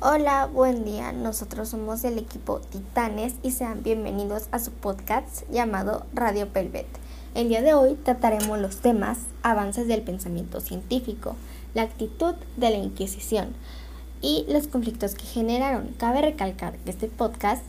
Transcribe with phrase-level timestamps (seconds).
[0.00, 1.10] Hola, buen día.
[1.10, 6.86] Nosotros somos el equipo Titanes y sean bienvenidos a su podcast llamado Radio Pelvet.
[7.34, 11.34] El día de hoy trataremos los temas avances del pensamiento científico,
[11.74, 13.48] la actitud de la Inquisición
[14.20, 15.88] y los conflictos que generaron.
[15.98, 17.64] Cabe recalcar que este podcast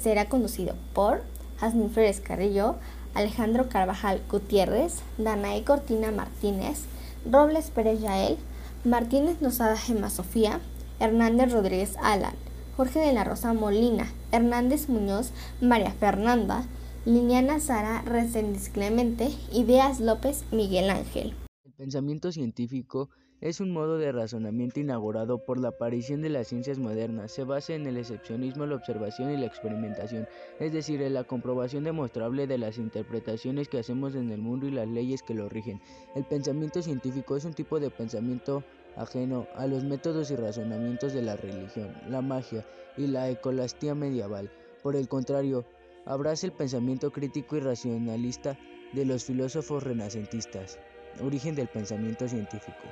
[0.00, 1.24] será conducido por
[1.58, 2.76] Jasmine Flores Carrillo,
[3.12, 6.84] Alejandro Carvajal Gutiérrez, Danae Cortina Martínez,
[7.30, 8.38] Robles Pérez Yael,
[8.82, 10.58] Martínez Nosada Gema Sofía,
[11.00, 12.34] Hernández Rodríguez Alan,
[12.76, 16.64] Jorge de la Rosa Molina, Hernández Muñoz, María Fernanda,
[17.04, 21.34] Liliana Sara Reséndiz Clemente Díaz López Miguel Ángel.
[21.64, 26.78] El pensamiento científico es un modo de razonamiento inaugurado por la aparición de las ciencias
[26.78, 27.32] modernas.
[27.32, 30.26] Se basa en el excepcionismo, la observación y la experimentación,
[30.58, 34.70] es decir, en la comprobación demostrable de las interpretaciones que hacemos en el mundo y
[34.70, 35.80] las leyes que lo rigen.
[36.14, 38.64] El pensamiento científico es un tipo de pensamiento
[38.96, 42.64] ajeno a los métodos y razonamientos de la religión, la magia
[42.96, 44.50] y la ecolastía medieval.
[44.82, 45.64] Por el contrario,
[46.06, 48.58] abraza el pensamiento crítico y racionalista
[48.92, 50.78] de los filósofos renacentistas,
[51.22, 52.84] origen del pensamiento científico.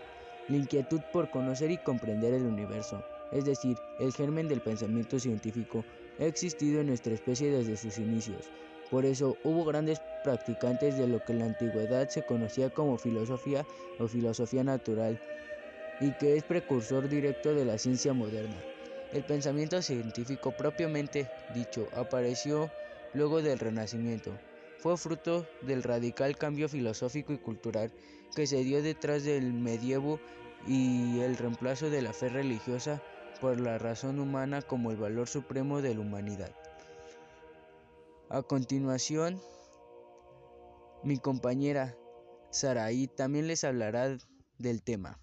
[0.48, 3.02] La inquietud por conocer y comprender el universo,
[3.32, 5.84] es decir, el germen del pensamiento científico,
[6.20, 8.50] ha existido en nuestra especie desde sus inicios.
[8.90, 13.64] Por eso hubo grandes practicantes de lo que en la antigüedad se conocía como filosofía
[13.98, 15.18] o filosofía natural,
[16.04, 18.56] y que es precursor directo de la ciencia moderna.
[19.14, 22.70] El pensamiento científico propiamente dicho apareció
[23.14, 24.38] luego del Renacimiento.
[24.78, 27.90] Fue fruto del radical cambio filosófico y cultural
[28.36, 30.20] que se dio detrás del medievo
[30.66, 33.02] y el reemplazo de la fe religiosa
[33.40, 36.54] por la razón humana como el valor supremo de la humanidad.
[38.28, 39.40] A continuación,
[41.02, 41.96] mi compañera
[42.50, 44.18] Saraí también les hablará
[44.58, 45.18] del tema.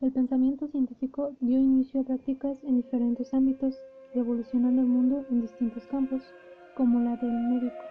[0.00, 3.76] El pensamiento científico dio inicio a prácticas en diferentes ámbitos,
[4.14, 6.22] revolucionando el mundo en distintos campos,
[6.76, 7.82] como la del médico.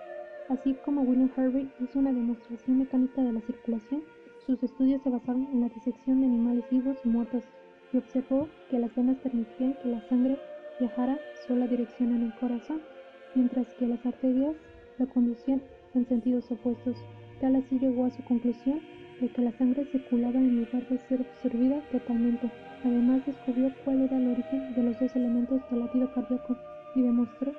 [0.47, 4.03] Así como William Harvey hizo una demostración mecánica de la circulación,
[4.45, 7.43] sus estudios se basaron en la disección de animales vivos y muertos
[7.91, 10.39] y observó que las venas permitían que la sangre
[10.79, 12.79] viajara sola dirección en el corazón,
[13.35, 14.55] mientras que las arterias
[14.97, 15.61] la conducían
[15.93, 16.95] en sentidos opuestos.
[17.41, 18.79] Tal así llegó a su conclusión
[19.19, 22.51] de que la sangre circulaba en lugar de ser absorbida totalmente.
[22.83, 26.55] Además descubrió cuál era el origen de los dos elementos del latido cardíaco
[26.95, 27.51] y demostró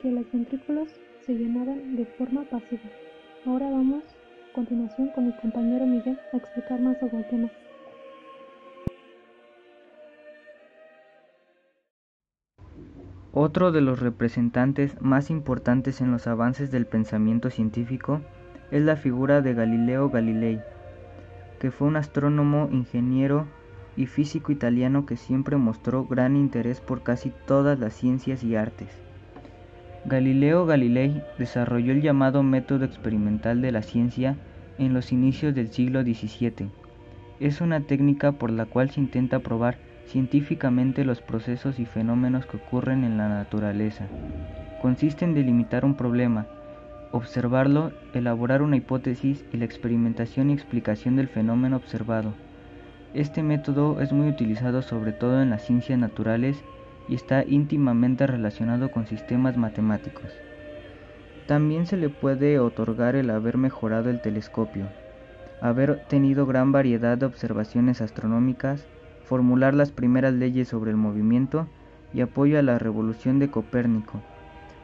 [0.00, 0.88] que los ventrículos
[1.26, 2.82] se llenaban de forma pasiva.
[3.46, 7.50] Ahora vamos a continuación con mi compañero Miguel a explicar más sobre el tema.
[13.36, 18.20] Otro de los representantes más importantes en los avances del pensamiento científico
[18.70, 20.60] es la figura de Galileo Galilei,
[21.64, 23.46] que fue un astrónomo, ingeniero
[23.96, 28.90] y físico italiano que siempre mostró gran interés por casi todas las ciencias y artes.
[30.04, 34.36] Galileo Galilei desarrolló el llamado método experimental de la ciencia
[34.76, 36.68] en los inicios del siglo XVII.
[37.40, 42.58] Es una técnica por la cual se intenta probar científicamente los procesos y fenómenos que
[42.58, 44.06] ocurren en la naturaleza.
[44.82, 46.46] Consiste en delimitar un problema,
[47.14, 52.34] observarlo, elaborar una hipótesis y la experimentación y explicación del fenómeno observado.
[53.14, 56.56] Este método es muy utilizado sobre todo en las ciencias naturales
[57.08, 60.24] y está íntimamente relacionado con sistemas matemáticos.
[61.46, 64.86] También se le puede otorgar el haber mejorado el telescopio,
[65.60, 68.88] haber tenido gran variedad de observaciones astronómicas,
[69.24, 71.68] formular las primeras leyes sobre el movimiento
[72.12, 74.20] y apoyo a la revolución de Copérnico,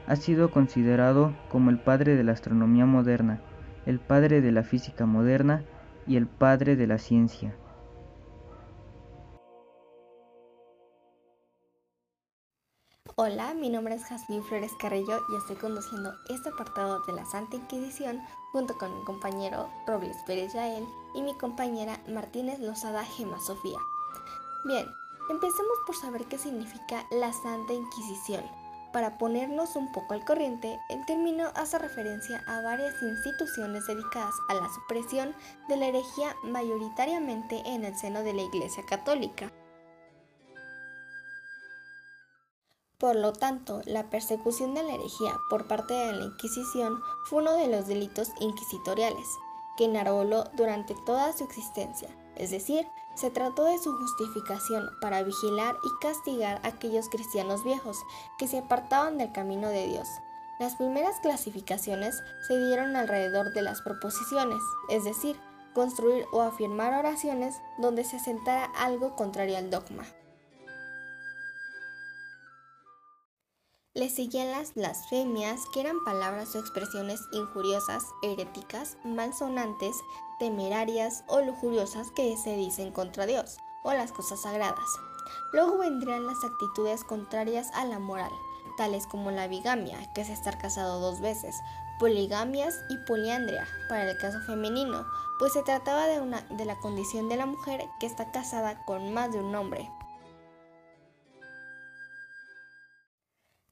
[0.06, 3.40] ha sido considerado como el padre de la astronomía moderna,
[3.86, 5.64] el padre de la física moderna
[6.06, 7.54] y el padre de la ciencia.
[13.22, 17.56] Hola, mi nombre es Jasmine Flores Carrillo y estoy conduciendo este apartado de la Santa
[17.56, 18.18] Inquisición
[18.50, 23.76] junto con mi compañero Robles Pérez Yael y mi compañera Martínez Lozada Gema Sofía.
[24.64, 24.86] Bien,
[25.28, 28.42] empecemos por saber qué significa la Santa Inquisición.
[28.92, 34.54] Para ponernos un poco al corriente, el término hace referencia a varias instituciones dedicadas a
[34.54, 35.34] la supresión
[35.68, 39.52] de la herejía mayoritariamente en el seno de la Iglesia Católica.
[42.98, 47.52] Por lo tanto, la persecución de la herejía por parte de la Inquisición fue uno
[47.52, 49.26] de los delitos inquisitoriales
[49.78, 52.10] que enarboló durante toda su existencia,
[52.40, 57.98] es decir, se trató de su justificación para vigilar y castigar a aquellos cristianos viejos
[58.38, 60.08] que se apartaban del camino de Dios.
[60.58, 65.36] Las primeras clasificaciones se dieron alrededor de las proposiciones, es decir,
[65.74, 70.04] construir o afirmar oraciones donde se asentara algo contrario al dogma.
[73.92, 79.96] Le seguían las blasfemias, que eran palabras o expresiones injuriosas, heréticas, malsonantes,
[80.38, 84.88] temerarias o lujuriosas que se dicen contra Dios o las cosas sagradas.
[85.52, 88.30] Luego vendrían las actitudes contrarias a la moral,
[88.76, 91.56] tales como la bigamia, que es estar casado dos veces,
[91.98, 95.04] poligamias y poliandria, para el caso femenino,
[95.40, 99.40] pues se trataba de, la condición de la mujer que está casada con más de
[99.40, 99.90] un hombre.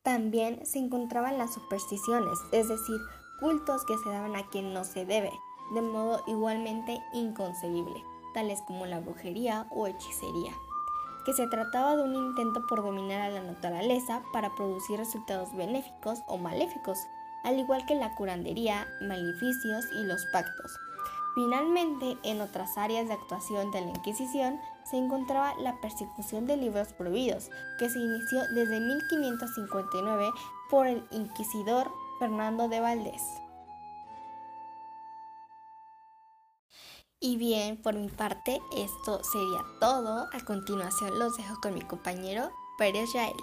[0.09, 2.99] También se encontraban las supersticiones, es decir,
[3.41, 5.31] cultos que se daban a quien no se debe,
[5.75, 8.03] de modo igualmente inconcebible,
[8.33, 10.53] tales como la brujería o hechicería,
[11.27, 16.21] que se trataba de un intento por dominar a la naturaleza para producir resultados benéficos
[16.27, 16.99] o maléficos,
[17.45, 20.88] al igual que la curandería, maleficios y los pactos.
[21.39, 26.93] Finalmente, en otras áreas de actuación de la Inquisición se encontraba la persecución de libros
[26.95, 27.49] prohibidos,
[27.79, 30.31] que se inició desde 1559
[30.69, 33.23] por el inquisidor Fernando de Valdés.
[37.21, 40.29] Y bien, por mi parte, esto sería todo.
[40.33, 43.37] A continuación los dejo con mi compañero Pérez Yael.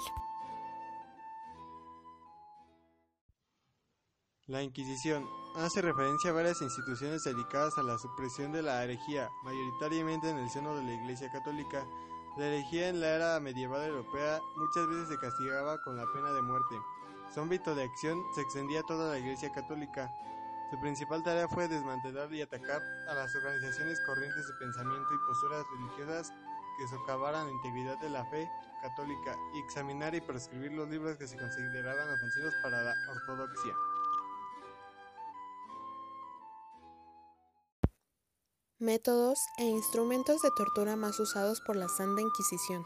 [4.48, 5.26] La Inquisición
[5.64, 10.50] hace referencia a varias instituciones dedicadas a la supresión de la herejía, mayoritariamente en el
[10.50, 11.86] seno de la Iglesia Católica.
[12.38, 16.42] La herejía en la era medieval europea muchas veces se castigaba con la pena de
[16.42, 16.76] muerte.
[17.34, 20.12] Su ámbito de acción se extendía a toda la Iglesia Católica.
[20.70, 25.66] Su principal tarea fue desmantelar y atacar a las organizaciones corrientes de pensamiento y posturas
[25.72, 26.34] religiosas
[26.78, 28.50] que socavaran la integridad de la fe
[28.82, 33.74] católica y examinar y prescribir los libros que se consideraban ofensivos para la ortodoxia.
[38.80, 42.86] Métodos e instrumentos de tortura más usados por la Santa Inquisición.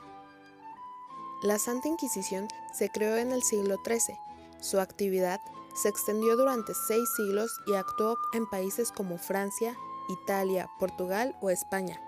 [1.41, 2.47] La Santa Inquisición
[2.77, 4.15] se creó en el siglo XIII.
[4.61, 5.41] Su actividad
[5.73, 9.75] se extendió durante seis siglos y actuó en países como Francia,
[10.09, 11.99] Italia, Portugal o España,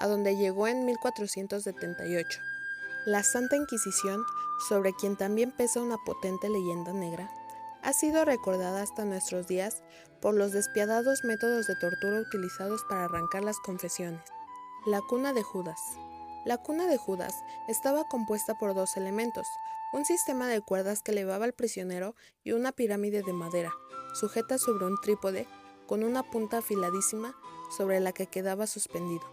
[0.00, 2.40] a donde llegó en 1478.
[3.06, 4.20] La Santa Inquisición,
[4.68, 7.30] sobre quien también pesa una potente leyenda negra,
[7.88, 9.82] ha sido recordada hasta nuestros días
[10.20, 14.20] por los despiadados métodos de tortura utilizados para arrancar las confesiones.
[14.84, 15.80] La cuna de Judas.
[16.44, 17.32] La cuna de Judas
[17.66, 19.46] estaba compuesta por dos elementos,
[19.94, 22.14] un sistema de cuerdas que elevaba al prisionero
[22.44, 23.72] y una pirámide de madera,
[24.12, 25.48] sujeta sobre un trípode
[25.86, 27.34] con una punta afiladísima
[27.74, 29.24] sobre la que quedaba suspendido.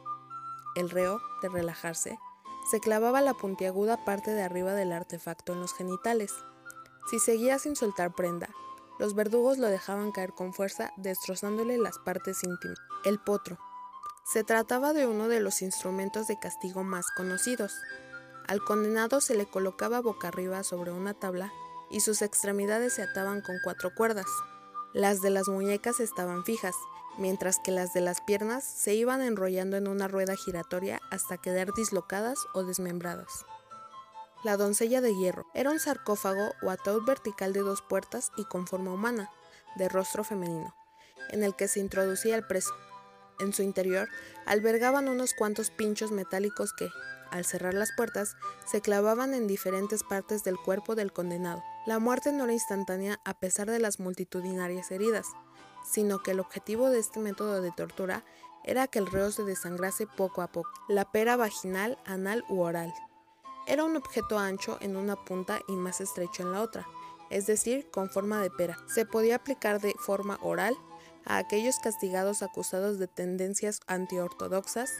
[0.78, 2.18] El reo, de relajarse,
[2.72, 6.32] se clavaba la puntiaguda parte de arriba del artefacto en los genitales.
[7.10, 8.50] Si seguía sin soltar prenda,
[8.98, 12.80] los verdugos lo dejaban caer con fuerza, destrozándole las partes íntimas.
[13.04, 13.60] El potro.
[14.24, 17.74] Se trataba de uno de los instrumentos de castigo más conocidos.
[18.48, 21.52] Al condenado se le colocaba boca arriba sobre una tabla
[21.92, 24.26] y sus extremidades se ataban con cuatro cuerdas.
[24.94, 26.76] Las de las muñecas estaban fijas,
[27.18, 31.74] mientras que las de las piernas se iban enrollando en una rueda giratoria hasta quedar
[31.74, 33.46] dislocadas o desmembradas.
[34.46, 38.68] La doncella de hierro era un sarcófago o ataúd vertical de dos puertas y con
[38.68, 39.32] forma humana,
[39.76, 40.76] de rostro femenino,
[41.32, 42.72] en el que se introducía el preso.
[43.40, 44.08] En su interior
[44.46, 46.92] albergaban unos cuantos pinchos metálicos que,
[47.32, 48.36] al cerrar las puertas,
[48.68, 51.64] se clavaban en diferentes partes del cuerpo del condenado.
[51.88, 55.26] La muerte no era instantánea a pesar de las multitudinarias heridas,
[55.92, 58.24] sino que el objetivo de este método de tortura
[58.64, 62.94] era que el reo se desangrase poco a poco, la pera vaginal, anal u oral.
[63.68, 66.88] Era un objeto ancho en una punta y más estrecho en la otra,
[67.30, 68.78] es decir, con forma de pera.
[68.88, 70.76] Se podía aplicar de forma oral
[71.26, 74.92] a aquellos castigados acusados de tendencias antiortodoxas,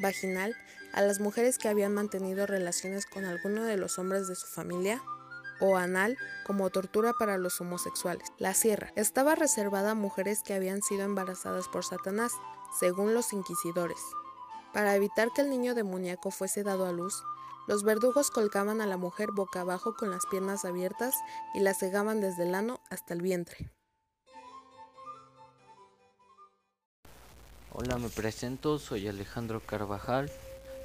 [0.00, 0.56] vaginal
[0.92, 5.00] a las mujeres que habían mantenido relaciones con alguno de los hombres de su familia,
[5.62, 8.32] o anal como tortura para los homosexuales.
[8.38, 12.32] La sierra estaba reservada a mujeres que habían sido embarazadas por Satanás,
[12.80, 13.98] según los inquisidores.
[14.72, 17.22] Para evitar que el niño demoníaco fuese dado a luz,
[17.68, 21.14] los verdugos colgaban a la mujer boca abajo con las piernas abiertas
[21.54, 23.70] y la cegaban desde el ano hasta el vientre.
[27.72, 30.30] Hola, me presento, soy Alejandro Carvajal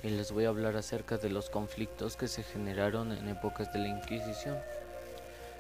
[0.04, 3.80] y les voy a hablar acerca de los conflictos que se generaron en épocas de
[3.80, 4.58] la Inquisición.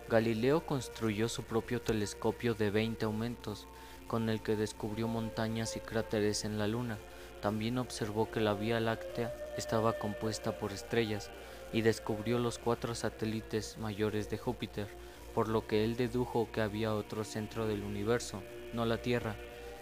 [0.09, 3.67] Galileo construyó su propio telescopio de 20 aumentos,
[4.07, 6.97] con el que descubrió montañas y cráteres en la Luna.
[7.41, 11.30] También observó que la Vía Láctea estaba compuesta por estrellas
[11.74, 14.88] y descubrió los cuatro satélites mayores de Júpiter.
[15.34, 18.42] por lo que él dedujo que había otro centro del universo,
[18.74, 19.36] no la Tierra.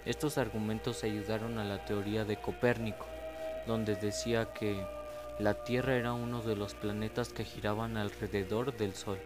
[0.05, 3.05] Estos argumentos ayudaron a la teoría de Copérnico,
[3.65, 4.85] donde decía que
[5.39, 9.17] la Tierra era uno de los planetas que giraban alrededor del Sol,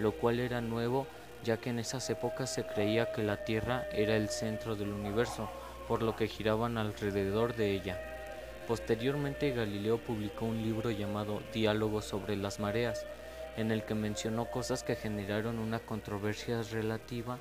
[0.00, 1.06] lo cual era nuevo
[1.44, 5.50] ya que en esas épocas se creía que la Tierra era el centro del universo,
[5.88, 8.11] por lo que giraban alrededor de ella.
[8.66, 13.04] Posteriormente Galileo publicó un libro llamado Diálogos sobre las mareas,
[13.56, 17.38] en el que mencionó cosas que generaron una controversia relativa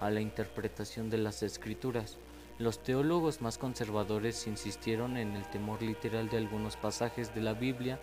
[0.00, 2.18] a la interpretación de las escrituras.
[2.58, 8.00] Los teólogos más conservadores insistieron en el temor literal de algunos pasajes de la Biblia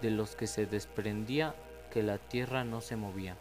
[0.00, 1.54] de los que se desprendía
[1.90, 3.36] que la tierra no se movía.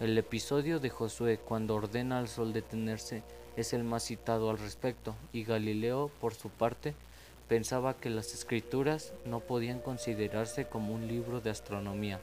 [0.00, 3.24] El episodio de Josué cuando ordena al sol detenerse
[3.56, 6.94] es el más citado al respecto, y Galileo, por su parte,
[7.48, 12.20] pensaba que las escrituras no podían considerarse como un libro de astronomía.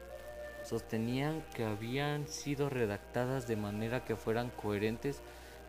[0.64, 5.22] Sostenían que habían sido redactadas de manera que fueran coherentes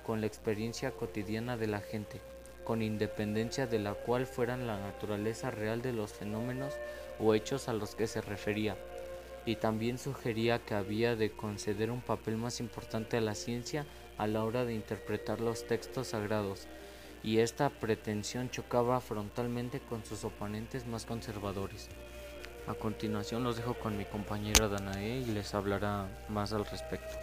[0.05, 2.21] con la experiencia cotidiana de la gente,
[2.65, 6.75] con independencia de la cual fueran la naturaleza real de los fenómenos
[7.19, 8.77] o hechos a los que se refería
[9.47, 13.87] y también sugería que había de conceder un papel más importante a la ciencia
[14.19, 16.67] a la hora de interpretar los textos sagrados,
[17.23, 21.89] y esta pretensión chocaba frontalmente con sus oponentes más conservadores.
[22.67, 27.15] A continuación los dejo con mi compañera Danae y les hablará más al respecto.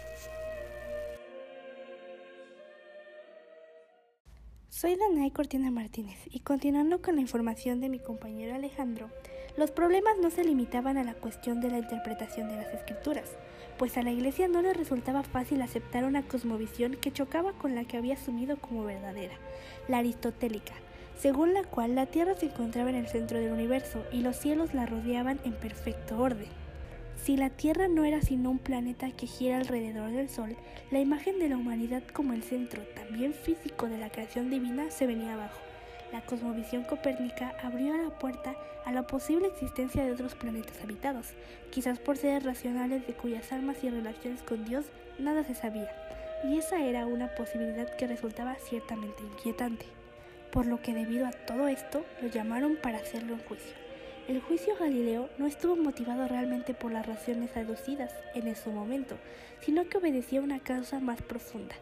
[4.70, 9.08] Soy Danae Cortina Martínez y continuando con la información de mi compañero Alejandro,
[9.56, 13.30] los problemas no se limitaban a la cuestión de la interpretación de las escrituras,
[13.78, 17.84] pues a la iglesia no le resultaba fácil aceptar una cosmovisión que chocaba con la
[17.84, 19.34] que había asumido como verdadera,
[19.86, 20.74] la aristotélica,
[21.16, 24.74] según la cual la Tierra se encontraba en el centro del universo y los cielos
[24.74, 26.48] la rodeaban en perfecto orden.
[27.22, 30.56] Si la Tierra no era sino un planeta que gira alrededor del Sol,
[30.90, 35.06] la imagen de la humanidad como el centro también físico de la creación divina se
[35.06, 35.63] venía abajo
[36.12, 41.32] la cosmovisión copérnica abrió la puerta a la posible existencia de otros planetas habitados,
[41.70, 44.86] quizás por seres racionales de cuyas almas y relaciones con Dios
[45.18, 45.90] nada se sabía,
[46.44, 49.86] y esa era una posibilidad que resultaba ciertamente inquietante.
[50.50, 53.74] Por lo que debido a todo esto, lo llamaron para hacerlo en juicio.
[54.28, 59.16] El juicio Galileo no estuvo motivado realmente por las razones aducidas en su momento,
[59.60, 61.74] sino que obedecía a una causa más profunda,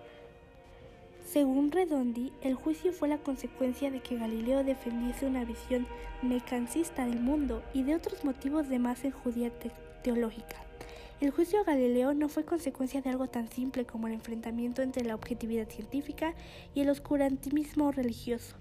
[1.32, 5.86] según Redondi, el juicio fue la consecuencia de que Galileo defendiese una visión
[6.20, 9.50] mecancista del mundo y de otros motivos de más enjudía
[10.02, 10.56] teológica.
[11.22, 15.04] El juicio a Galileo no fue consecuencia de algo tan simple como el enfrentamiento entre
[15.04, 16.34] la objetividad científica
[16.74, 18.56] y el oscurantismo religioso,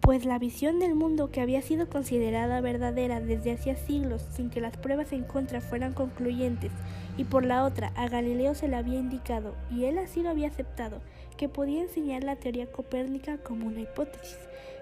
[0.00, 4.60] pues la visión del mundo que había sido considerada verdadera desde hacía siglos sin que
[4.60, 6.70] las pruebas en contra fueran concluyentes,
[7.16, 10.46] y por la otra a Galileo se le había indicado, y él así lo había
[10.46, 11.00] aceptado,
[11.42, 14.38] que podía enseñar la teoría copérnica como una hipótesis.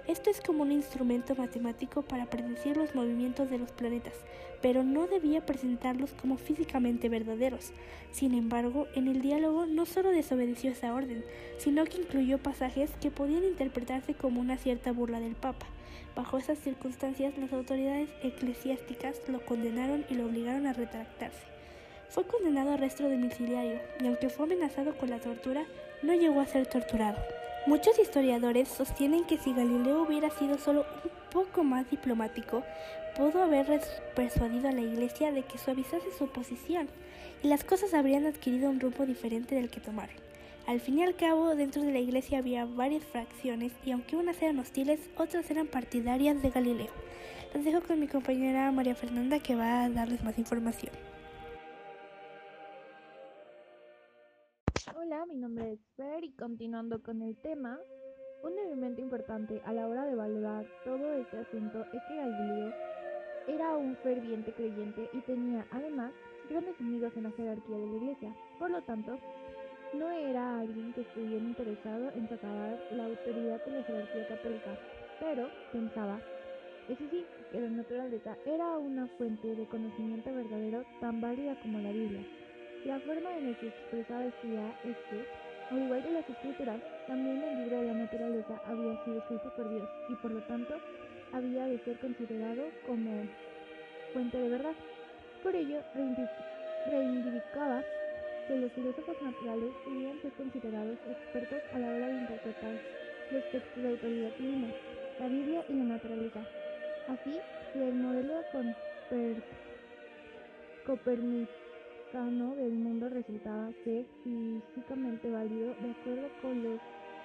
[0.06, 4.12] Esto es como un instrumento matemático para predecir los movimientos de los planetas,
[4.60, 7.72] pero no debía presentarlos como físicamente verdaderos.
[8.12, 11.24] Sin embargo, en el diálogo no solo desobedeció esa orden,
[11.56, 15.64] sino que incluyó pasajes que podían interpretarse como una cierta burla del Papa.
[16.14, 21.40] Bajo esas circunstancias, las autoridades eclesiásticas lo condenaron y lo obligaron a retractarse.
[22.10, 25.64] Fue condenado a arresto domiciliario y aunque fue amenazado con la tortura,
[26.02, 27.18] no llegó a ser torturado.
[27.66, 32.62] Muchos historiadores sostienen que si Galileo hubiera sido solo un poco más diplomático,
[33.16, 33.80] pudo haber
[34.14, 36.88] persuadido a la iglesia de que suavizase su posición
[37.42, 40.16] y las cosas habrían adquirido un rumbo diferente del que tomaron.
[40.66, 44.40] Al fin y al cabo, dentro de la iglesia había varias fracciones y aunque unas
[44.40, 46.90] eran hostiles, otras eran partidarias de Galileo.
[47.54, 50.92] Los dejo con mi compañera María Fernanda que va a darles más información.
[55.28, 57.78] Mi nombre es Fer y continuando con el tema,
[58.42, 62.72] un elemento importante a la hora de valorar todo este asunto es que Galileo
[63.46, 66.12] era un ferviente creyente y tenía además
[66.48, 68.34] grandes amigos en la jerarquía de la iglesia.
[68.58, 69.18] Por lo tanto,
[69.92, 74.78] no era alguien que estuviera interesado en socavar la autoridad de la jerarquía católica,
[75.20, 76.18] pero pensaba,
[76.88, 81.90] eso sí, que la naturaleza era una fuente de conocimiento verdadero tan válida como la
[81.90, 82.39] Biblia.
[82.84, 85.24] La forma en la que expresaba esta idea es que,
[85.70, 89.68] al igual que las escrituras, también el libro de la naturaleza había sido escrito por
[89.68, 90.74] Dios y por lo tanto
[91.32, 93.26] había de ser considerado como
[94.14, 94.72] fuente de verdad.
[95.42, 95.82] Por ello,
[96.86, 97.82] reivindicaba
[98.48, 102.74] que los filósofos naturales debían ser considerados expertos a la hora de interpretar
[103.30, 104.68] los textos de autoridad divina,
[105.18, 106.40] la Biblia y la naturaleza.
[107.08, 107.38] Así,
[107.72, 108.40] si el modelo
[110.86, 111.69] Copernicano
[112.10, 116.80] arcano del mundo resultaba ser físicamente válido de acuerdo con los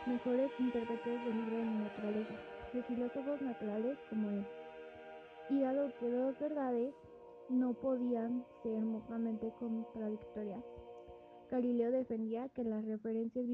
[0.06, 2.34] mejores intérpretes del libro de la naturaleza,
[2.72, 4.46] de filósofos naturales como él.
[5.50, 6.94] Y dado que dos verdades
[7.50, 10.64] no podían ser mutuamente contradictorias,
[11.50, 13.46] Galileo defendía que las referencias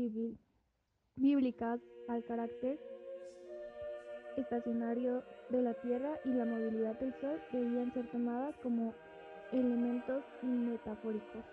[1.16, 2.80] bíblicas al carácter
[4.36, 8.94] estacionario de la Tierra y la movilidad del Sol debían ser tomadas como
[9.52, 11.44] elementos metafóricos.